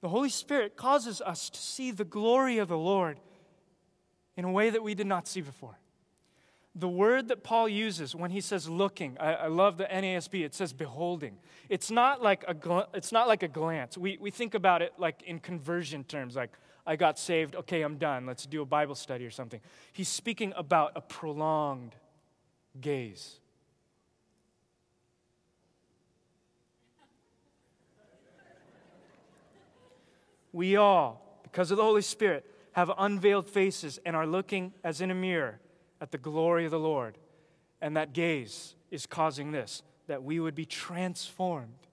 [0.00, 3.18] The Holy Spirit causes us to see the glory of the Lord
[4.36, 5.78] in a way that we did not see before.
[6.74, 10.54] The word that Paul uses when he says looking, I, I love the NASB, it
[10.54, 11.36] says beholding.
[11.68, 13.98] It's not like a, gl- it's not like a glance.
[13.98, 16.50] We, we think about it like in conversion terms, like,
[16.86, 19.60] I got saved, okay, I'm done, let's do a Bible study or something.
[19.92, 21.94] He's speaking about a prolonged
[22.80, 23.38] gaze.
[30.52, 35.10] We all, because of the Holy Spirit, have unveiled faces and are looking as in
[35.10, 35.60] a mirror
[36.02, 37.16] at the glory of the Lord.
[37.80, 41.86] And that gaze is causing this that we would be transformed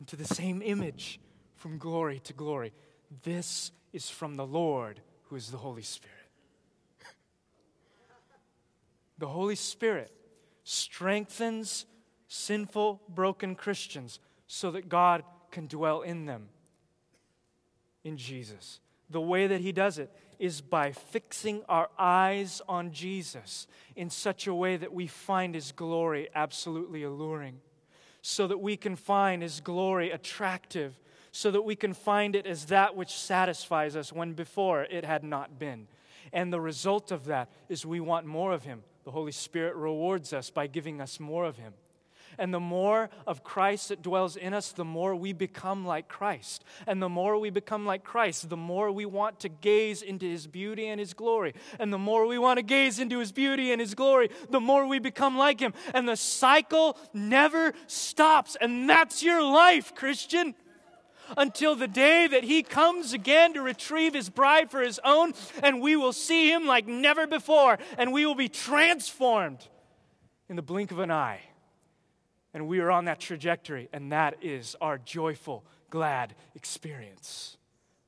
[0.00, 1.20] into the same image
[1.54, 2.72] from glory to glory.
[3.22, 6.16] This is from the Lord, who is the Holy Spirit.
[9.18, 10.10] the Holy Spirit
[10.64, 11.84] strengthens
[12.26, 16.48] sinful, broken Christians so that God can dwell in them
[18.02, 18.80] in Jesus.
[19.10, 20.10] The way that He does it
[20.42, 25.70] is by fixing our eyes on Jesus in such a way that we find His
[25.70, 27.60] glory absolutely alluring,
[28.22, 30.98] so that we can find His glory attractive,
[31.30, 35.22] so that we can find it as that which satisfies us when before it had
[35.22, 35.86] not been.
[36.32, 38.82] And the result of that is we want more of Him.
[39.04, 41.72] The Holy Spirit rewards us by giving us more of Him.
[42.38, 46.64] And the more of Christ that dwells in us, the more we become like Christ.
[46.86, 50.46] And the more we become like Christ, the more we want to gaze into his
[50.46, 51.54] beauty and his glory.
[51.78, 54.86] And the more we want to gaze into his beauty and his glory, the more
[54.86, 55.74] we become like him.
[55.94, 58.56] And the cycle never stops.
[58.60, 60.54] And that's your life, Christian
[61.36, 65.80] until the day that he comes again to retrieve his bride for his own, and
[65.80, 69.66] we will see him like never before, and we will be transformed
[70.48, 71.40] in the blink of an eye.
[72.54, 77.56] And we are on that trajectory, and that is our joyful, glad experience.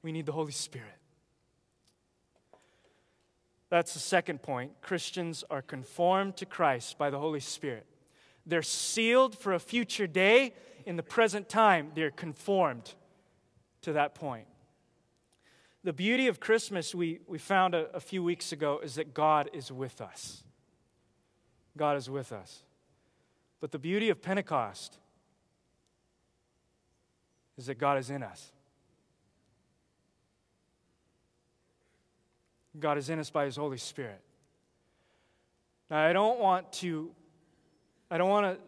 [0.03, 0.99] We need the Holy Spirit.
[3.71, 4.73] That's the second point.
[4.83, 7.87] Christians are conformed to Christ by the Holy Spirit.
[8.47, 10.55] They're sealed for a future day.
[10.85, 12.95] In the present time, they're conformed
[13.81, 14.47] to that point.
[15.83, 19.51] The beauty of Christmas, we, we found a, a few weeks ago, is that God
[19.53, 20.43] is with us.
[21.77, 22.64] God is with us.
[23.65, 24.99] But the beauty of Pentecost
[27.57, 28.53] is that God is in us.
[32.79, 34.21] God is in us by his Holy Spirit.
[35.91, 37.11] Now, I don't want to
[38.11, 38.61] I don't want to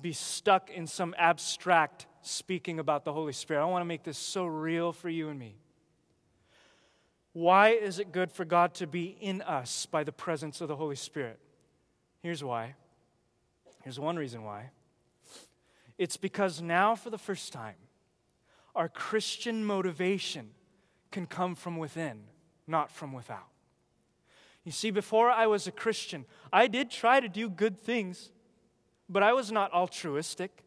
[0.00, 3.60] be stuck in some abstract speaking about the Holy Spirit.
[3.60, 5.56] I want to make this so real for you and me.
[7.34, 10.76] Why is it good for God to be in us by the presence of the
[10.76, 11.38] Holy Spirit?
[12.22, 12.76] Here's why.
[13.86, 14.70] Here's one reason why
[15.96, 17.76] it's because now, for the first time,
[18.74, 20.50] our Christian motivation
[21.12, 22.24] can come from within,
[22.66, 23.46] not from without.
[24.64, 28.32] You see, before I was a Christian, I did try to do good things,
[29.08, 30.64] but I was not altruistic.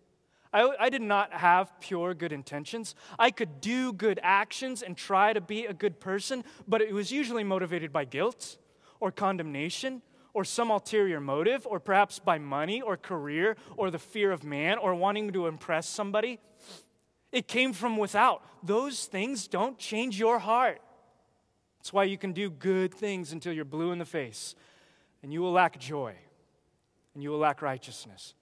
[0.54, 2.96] I, I, did not have pure good intentions.
[3.20, 7.12] I could do good actions and try to be a good person, but it was
[7.12, 8.58] usually motivated by guilt
[9.02, 10.04] or condemnation
[10.34, 14.78] or some ulterior motive, or perhaps by money or career or the fear of man
[14.78, 16.40] or wanting to impress somebody.
[17.32, 18.44] It came from without.
[18.64, 20.82] Those things don't change your heart.
[21.80, 24.56] That's why you can do good things until you're blue in the face,
[25.24, 26.14] and you will lack joy,
[27.14, 28.34] and you will lack righteousness.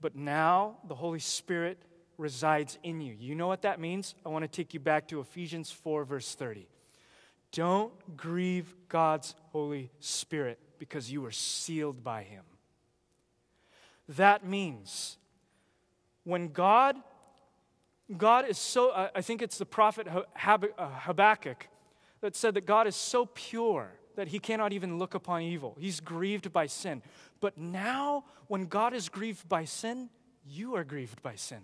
[0.00, 1.82] But now the Holy Spirit
[2.18, 3.16] resides in you.
[3.18, 4.14] You know what that means?
[4.24, 6.68] I want to take you back to Ephesians 4, verse 30.
[7.50, 12.44] Don't grieve God's Holy Spirit because you were sealed by him.
[14.08, 15.16] That means
[16.24, 16.96] when God,
[18.16, 21.68] God is so, I think it's the prophet uh, Habakkuk
[22.20, 25.76] that said that God is so pure that he cannot even look upon evil.
[25.78, 27.02] He's grieved by sin.
[27.40, 30.08] But now, when God is grieved by sin,
[30.46, 31.62] you are grieved by sin.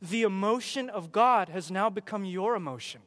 [0.00, 3.02] The emotion of God has now become your emotion.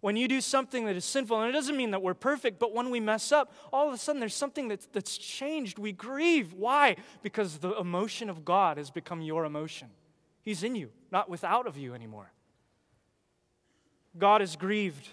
[0.00, 2.72] When you do something that is sinful, and it doesn't mean that we're perfect, but
[2.74, 5.78] when we mess up, all of a sudden there's something that's, that's changed.
[5.78, 6.52] We grieve.
[6.52, 6.96] Why?
[7.22, 9.88] Because the emotion of God has become your emotion.
[10.42, 12.32] He's in you, not without of you anymore.
[14.16, 15.08] God is grieved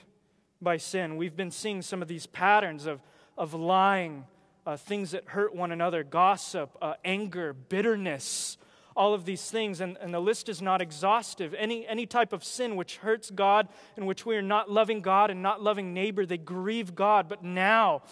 [0.62, 1.18] by sin.
[1.18, 3.02] We've been seeing some of these patterns of,
[3.38, 4.26] of lying,
[4.66, 8.58] uh, things that hurt one another, gossip, uh, anger, bitterness,
[8.96, 11.54] all of these things, and, and the list is not exhaustive.
[11.54, 13.68] Any, any type of sin which hurts God,
[13.98, 17.28] in which we are not loving God and not loving neighbor, they grieve God.
[17.28, 18.04] But now,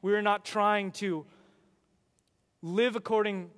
[0.00, 1.26] we are not trying to
[2.62, 3.50] live according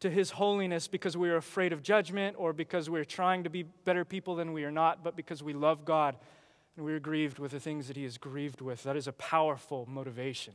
[0.00, 3.62] to His holiness because we are afraid of judgment or because we're trying to be
[3.62, 6.16] better people than we are not, but because we love God
[6.76, 8.82] and we are grieved with the things that He is grieved with.
[8.84, 10.54] That is a powerful motivation.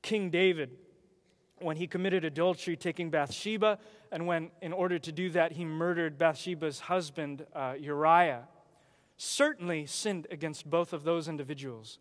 [0.00, 0.70] King David
[1.58, 3.78] when he committed adultery, taking Bathsheba,
[4.10, 8.48] and when, in order to do that, he murdered Bathsheba's husband, uh, Uriah,
[9.16, 11.98] certainly sinned against both of those individuals.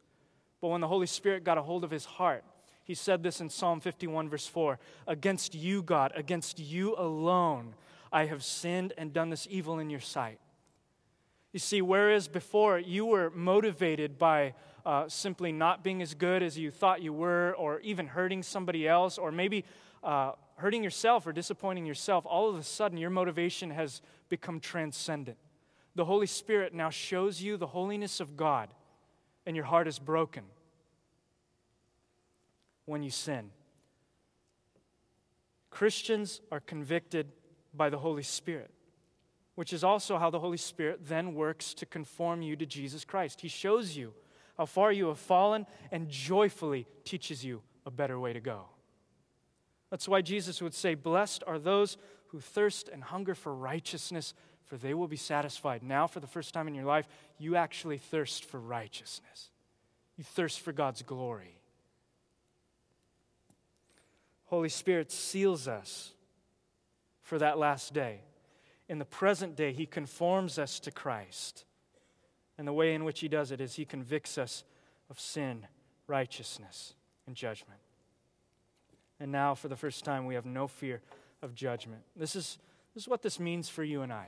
[0.61, 2.43] But when the Holy Spirit got a hold of his heart,
[2.83, 7.75] he said this in Psalm 51, verse 4 Against you, God, against you alone,
[8.11, 10.39] I have sinned and done this evil in your sight.
[11.51, 14.55] You see, whereas before you were motivated by
[14.85, 18.87] uh, simply not being as good as you thought you were, or even hurting somebody
[18.87, 19.65] else, or maybe
[20.03, 25.37] uh, hurting yourself or disappointing yourself, all of a sudden your motivation has become transcendent.
[25.95, 28.69] The Holy Spirit now shows you the holiness of God,
[29.45, 30.43] and your heart is broken
[32.85, 33.51] when you sin.
[35.69, 37.31] Christians are convicted
[37.73, 38.71] by the Holy Spirit,
[39.55, 43.41] which is also how the Holy Spirit then works to conform you to Jesus Christ.
[43.41, 44.13] He shows you
[44.57, 48.65] how far you have fallen and joyfully teaches you a better way to go.
[49.89, 51.97] That's why Jesus would say, Blessed are those
[52.27, 54.33] who thirst and hunger for righteousness,
[54.65, 55.83] for they will be satisfied.
[55.83, 59.49] Now, for the first time in your life, you actually thirst for righteousness.
[60.17, 61.59] You thirst for God's glory.
[64.45, 66.11] Holy Spirit seals us
[67.21, 68.21] for that last day.
[68.89, 71.65] In the present day, He conforms us to Christ.
[72.57, 74.63] And the way in which He does it is He convicts us
[75.09, 75.67] of sin,
[76.07, 76.93] righteousness,
[77.27, 77.79] and judgment.
[79.19, 81.01] And now, for the first time, we have no fear
[81.41, 82.01] of judgment.
[82.15, 82.57] This is,
[82.93, 84.27] this is what this means for you and I.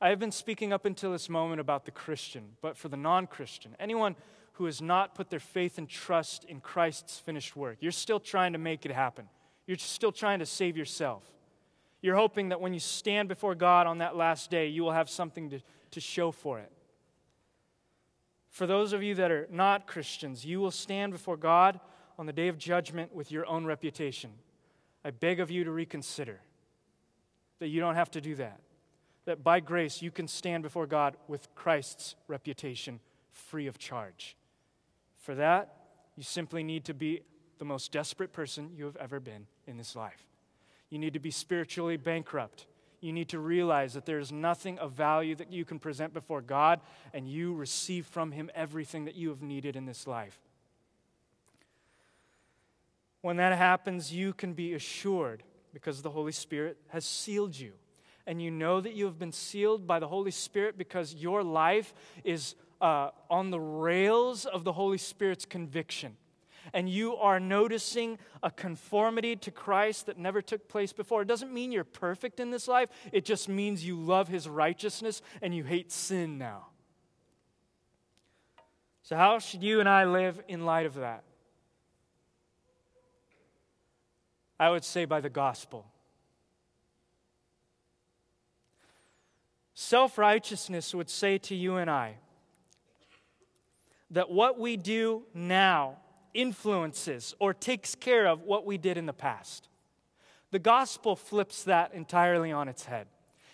[0.00, 3.26] I have been speaking up until this moment about the Christian, but for the non
[3.26, 4.14] Christian, anyone
[4.54, 8.52] who has not put their faith and trust in Christ's finished work, you're still trying
[8.52, 9.28] to make it happen.
[9.66, 11.24] You're still trying to save yourself.
[12.02, 15.10] You're hoping that when you stand before God on that last day, you will have
[15.10, 15.60] something to,
[15.92, 16.70] to show for it.
[18.56, 21.78] For those of you that are not Christians, you will stand before God
[22.18, 24.30] on the day of judgment with your own reputation.
[25.04, 26.40] I beg of you to reconsider
[27.58, 28.58] that you don't have to do that.
[29.26, 33.00] That by grace you can stand before God with Christ's reputation
[33.30, 34.38] free of charge.
[35.18, 35.74] For that,
[36.16, 37.20] you simply need to be
[37.58, 40.24] the most desperate person you have ever been in this life.
[40.88, 42.64] You need to be spiritually bankrupt.
[43.00, 46.40] You need to realize that there is nothing of value that you can present before
[46.40, 46.80] God,
[47.12, 50.38] and you receive from Him everything that you have needed in this life.
[53.22, 55.42] When that happens, you can be assured
[55.72, 57.72] because the Holy Spirit has sealed you.
[58.26, 61.94] And you know that you have been sealed by the Holy Spirit because your life
[62.24, 66.16] is uh, on the rails of the Holy Spirit's conviction
[66.72, 71.22] and you are noticing a conformity to Christ that never took place before.
[71.22, 75.22] It doesn't mean you're perfect in this life, it just means you love his righteousness
[75.42, 76.66] and you hate sin now.
[79.02, 81.22] So, how should you and I live in light of that?
[84.58, 85.86] I would say by the gospel.
[89.74, 92.16] Self righteousness would say to you and I
[94.10, 95.98] that what we do now
[96.36, 99.68] influences or takes care of what we did in the past.
[100.50, 103.08] The gospel flips that entirely on its head.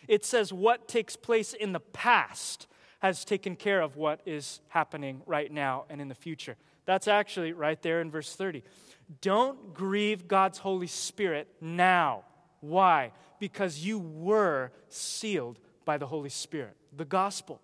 [0.09, 2.66] It says what takes place in the past
[2.99, 6.57] has taken care of what is happening right now and in the future.
[6.85, 8.62] That's actually right there in verse 30.
[9.20, 12.24] Don't grieve God's Holy Spirit now.
[12.61, 13.12] Why?
[13.39, 17.61] Because you were sealed by the Holy Spirit, the gospel.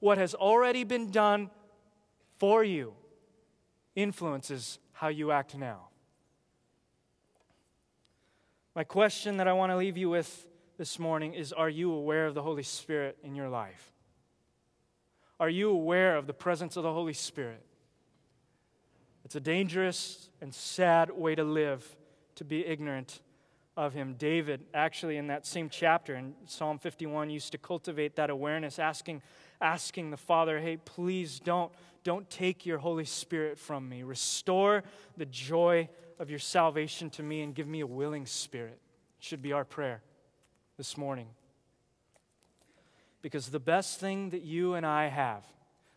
[0.00, 1.50] What has already been done
[2.38, 2.94] for you
[3.94, 5.88] influences how you act now.
[8.74, 10.46] My question that I want to leave you with
[10.78, 13.92] this morning is Are you aware of the Holy Spirit in your life?
[15.38, 17.64] Are you aware of the presence of the Holy Spirit?
[19.24, 21.96] It's a dangerous and sad way to live
[22.36, 23.20] to be ignorant
[23.76, 24.14] of him.
[24.14, 29.22] David, actually, in that same chapter in Psalm 51, used to cultivate that awareness, asking,
[29.62, 31.72] asking the Father, hey, please don't,
[32.04, 34.02] don't take your Holy Spirit from me.
[34.02, 34.82] Restore
[35.16, 35.88] the joy
[36.18, 38.78] of your salvation to me and give me a willing spirit.
[39.20, 40.02] Should be our prayer
[40.76, 41.28] this morning.
[43.22, 45.44] Because the best thing that you and I have,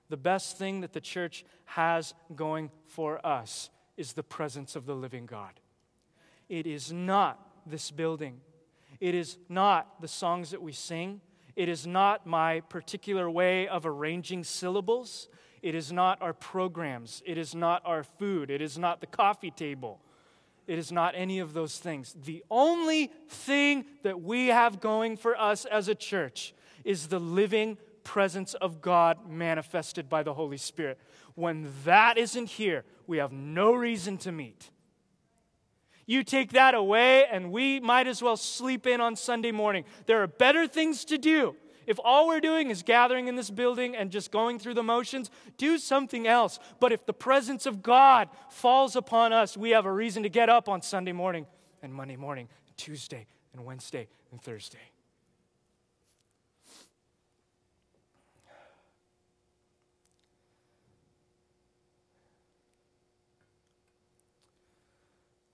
[0.09, 4.93] the best thing that the church has going for us, is the presence of the
[4.93, 5.59] living God.
[6.49, 8.41] It is not this building.
[8.99, 11.21] It is not the songs that we sing.
[11.55, 15.29] It is not my particular way of arranging syllables.
[15.61, 17.23] It is not our programs.
[17.25, 18.51] It is not our food.
[18.51, 20.01] It is not the coffee table.
[20.67, 22.15] It is not any of those things.
[22.23, 26.53] The only thing that we have going for us as a church
[26.83, 30.99] is the living presence of God manifested by the Holy Spirit.
[31.35, 34.69] When that isn't here, we have no reason to meet.
[36.05, 39.85] You take that away, and we might as well sleep in on Sunday morning.
[40.05, 41.55] There are better things to do.
[41.87, 45.29] If all we're doing is gathering in this building and just going through the motions,
[45.57, 46.59] do something else.
[46.79, 50.49] But if the presence of God falls upon us, we have a reason to get
[50.49, 51.45] up on Sunday morning
[51.83, 54.79] and Monday morning, Tuesday and Wednesday and Thursday.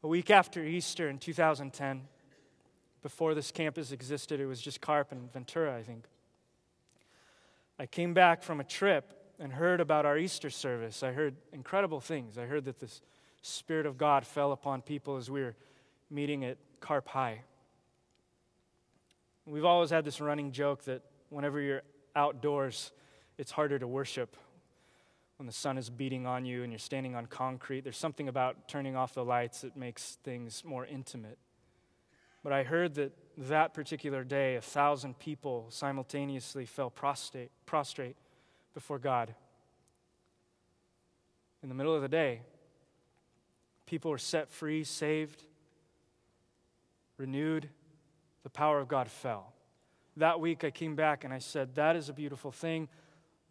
[0.04, 2.02] A week after Easter in 2010,
[3.04, 6.06] before this campus existed, it was just Carp and Ventura, I think.
[7.78, 11.04] I came back from a trip and heard about our Easter service.
[11.04, 12.39] I heard incredible things.
[12.39, 12.91] I heard that the
[13.43, 15.56] Spirit of God fell upon people as we were
[16.10, 17.41] meeting at Carp High.
[19.45, 21.82] We've always had this running joke that whenever you're
[22.16, 22.91] outdoors,
[23.38, 24.36] it's harder to worship
[25.42, 27.82] when the sun is beating on you and you're standing on concrete.
[27.82, 31.39] There's something about turning off the lights that makes things more intimate.
[32.44, 38.18] But I heard that that particular day, a thousand people simultaneously fell prostrate, prostrate
[38.76, 39.34] before God.
[41.64, 42.42] In the middle of the day,
[43.88, 45.44] people were set free, saved,
[47.18, 47.68] renewed.
[48.44, 49.54] The power of God fell.
[50.18, 52.89] That week, I came back and I said, That is a beautiful thing.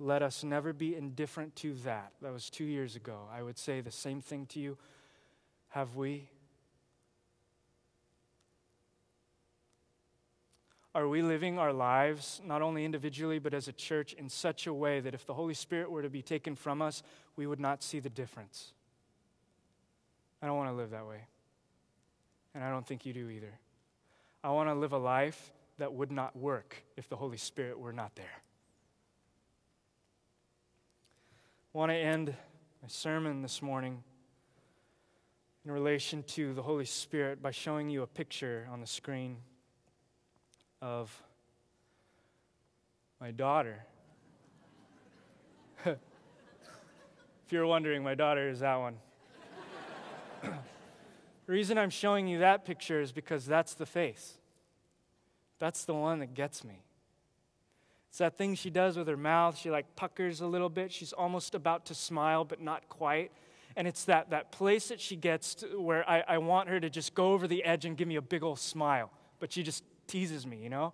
[0.02, 2.12] Let us never be indifferent to that.
[2.22, 3.18] That was two years ago.
[3.30, 4.78] I would say the same thing to you.
[5.68, 6.30] Have we?
[10.94, 14.72] Are we living our lives, not only individually, but as a church, in such a
[14.72, 17.02] way that if the Holy Spirit were to be taken from us,
[17.36, 18.72] we would not see the difference?
[20.42, 21.26] I don't want to live that way.
[22.54, 23.52] And I don't think you do either.
[24.42, 27.92] I want to live a life that would not work if the Holy Spirit were
[27.92, 28.42] not there.
[31.59, 32.34] I want to end
[32.82, 34.02] my sermon this morning
[35.64, 39.36] in relation to the Holy Spirit by showing you a picture on the screen
[40.82, 41.22] of
[43.20, 43.84] my daughter.
[45.84, 45.96] if
[47.50, 48.96] you're wondering, my daughter is that one.
[50.42, 50.52] the
[51.46, 54.38] reason I'm showing you that picture is because that's the face.
[55.60, 56.82] That's the one that gets me.
[58.10, 59.56] It's that thing she does with her mouth.
[59.56, 60.90] She like puckers a little bit.
[60.90, 63.30] She's almost about to smile, but not quite.
[63.76, 67.14] And it's that, that place that she gets where I, I want her to just
[67.14, 69.12] go over the edge and give me a big old smile.
[69.38, 70.92] But she just teases me, you know?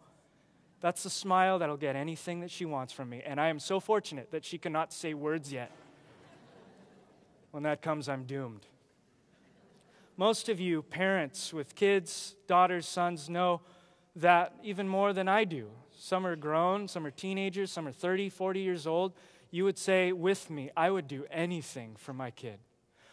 [0.81, 3.23] That's the smile that'll get anything that she wants from me.
[3.25, 5.71] And I am so fortunate that she cannot say words yet.
[7.51, 8.67] when that comes, I'm doomed.
[10.19, 13.62] Most of you, parents with kids, daughters, sons, know
[14.17, 15.71] that even more than I do.
[15.99, 19.15] Some are grown, some are teenagers, some are 30, 40 years old.
[19.51, 22.59] You would say with me, I would do anything for my kid.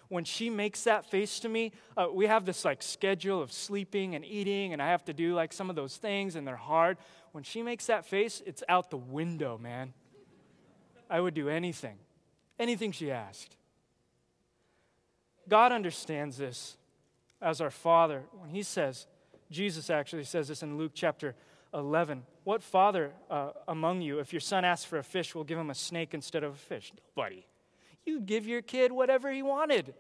[0.10, 4.16] When she makes that face to me, uh, we have this like schedule of sleeping
[4.16, 6.98] and eating, and I have to do like some of those things, and they're hard.
[7.32, 9.94] When she makes that face, it's out the window, man.
[11.10, 11.98] I would do anything,
[12.60, 13.56] anything she asked.
[15.48, 16.78] God understands this
[17.42, 19.08] as our Father when He says,
[19.50, 21.36] Jesus actually says this in Luke chapter
[21.74, 22.24] 11.
[22.44, 25.70] What father uh, among you, if your son asks for a fish, will give him
[25.70, 26.92] a snake instead of a fish?
[27.16, 27.46] Nobody.
[28.06, 29.94] You'd give your kid whatever he wanted.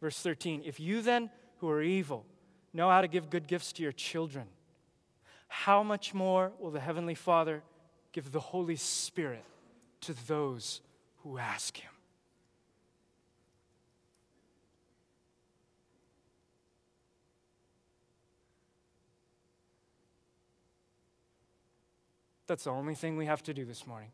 [0.00, 2.24] Verse 13 If you then, who are evil,
[2.72, 4.46] know how to give good gifts to your children,
[5.48, 7.62] how much more will the Heavenly Father
[8.12, 9.44] give the Holy Spirit
[10.02, 10.80] to those
[11.22, 11.93] who ask Him?
[22.46, 24.10] That's the only thing we have to do this morning.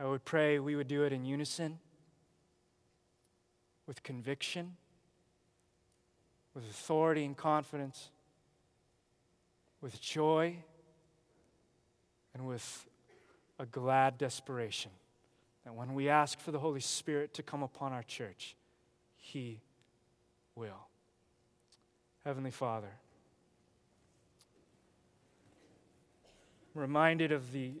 [0.00, 1.80] I would pray we would do it in unison,
[3.86, 4.76] with conviction,
[6.54, 8.10] with authority and confidence,
[9.80, 10.56] with joy,
[12.34, 12.86] and with
[13.58, 14.92] a glad desperation
[15.64, 18.56] that when we ask for the Holy Spirit to come upon our church,
[19.16, 19.60] He
[20.54, 20.86] will.
[22.24, 22.92] Heavenly Father,
[26.78, 27.72] reminded of the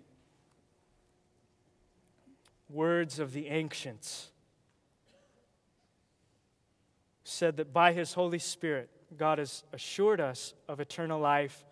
[2.68, 4.30] words of the ancients
[7.24, 11.64] said that by his holy spirit god has assured us of eternal life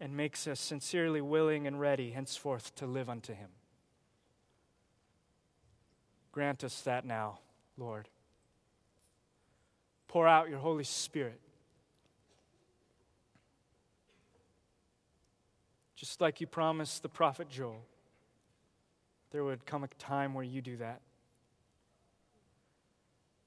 [0.00, 3.48] and makes us sincerely willing and ready henceforth to live unto him.
[6.32, 7.38] Grant us that now
[7.78, 8.08] lord.
[10.08, 11.40] Pour out your holy spirit
[15.96, 17.82] Just like you promised the prophet Joel,
[19.30, 21.00] there would come a time where you do that.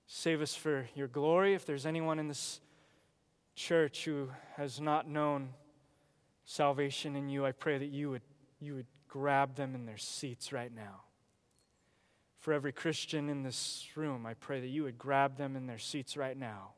[0.05, 1.53] Save us for your glory.
[1.53, 2.61] If there's anyone in this
[3.55, 5.49] church who has not known
[6.45, 8.21] salvation in you, I pray that you would,
[8.61, 11.01] you would grab them in their seats right now.
[12.39, 15.77] For every Christian in this room, I pray that you would grab them in their
[15.79, 16.69] seats right now.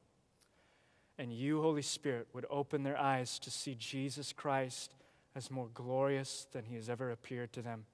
[1.20, 4.96] And you, Holy Spirit, would open their eyes to see Jesus Christ
[5.36, 7.86] as more glorious than he has ever appeared to them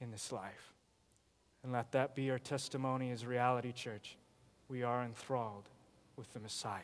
[0.00, 0.72] in this life.
[1.62, 4.16] And let that be our testimony as reality, church.
[4.68, 5.68] We are enthralled
[6.16, 6.80] with the Messiah.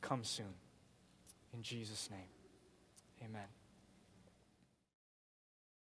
[0.00, 0.54] Come soon.
[1.52, 2.28] In Jesus' name,
[3.24, 3.46] amen.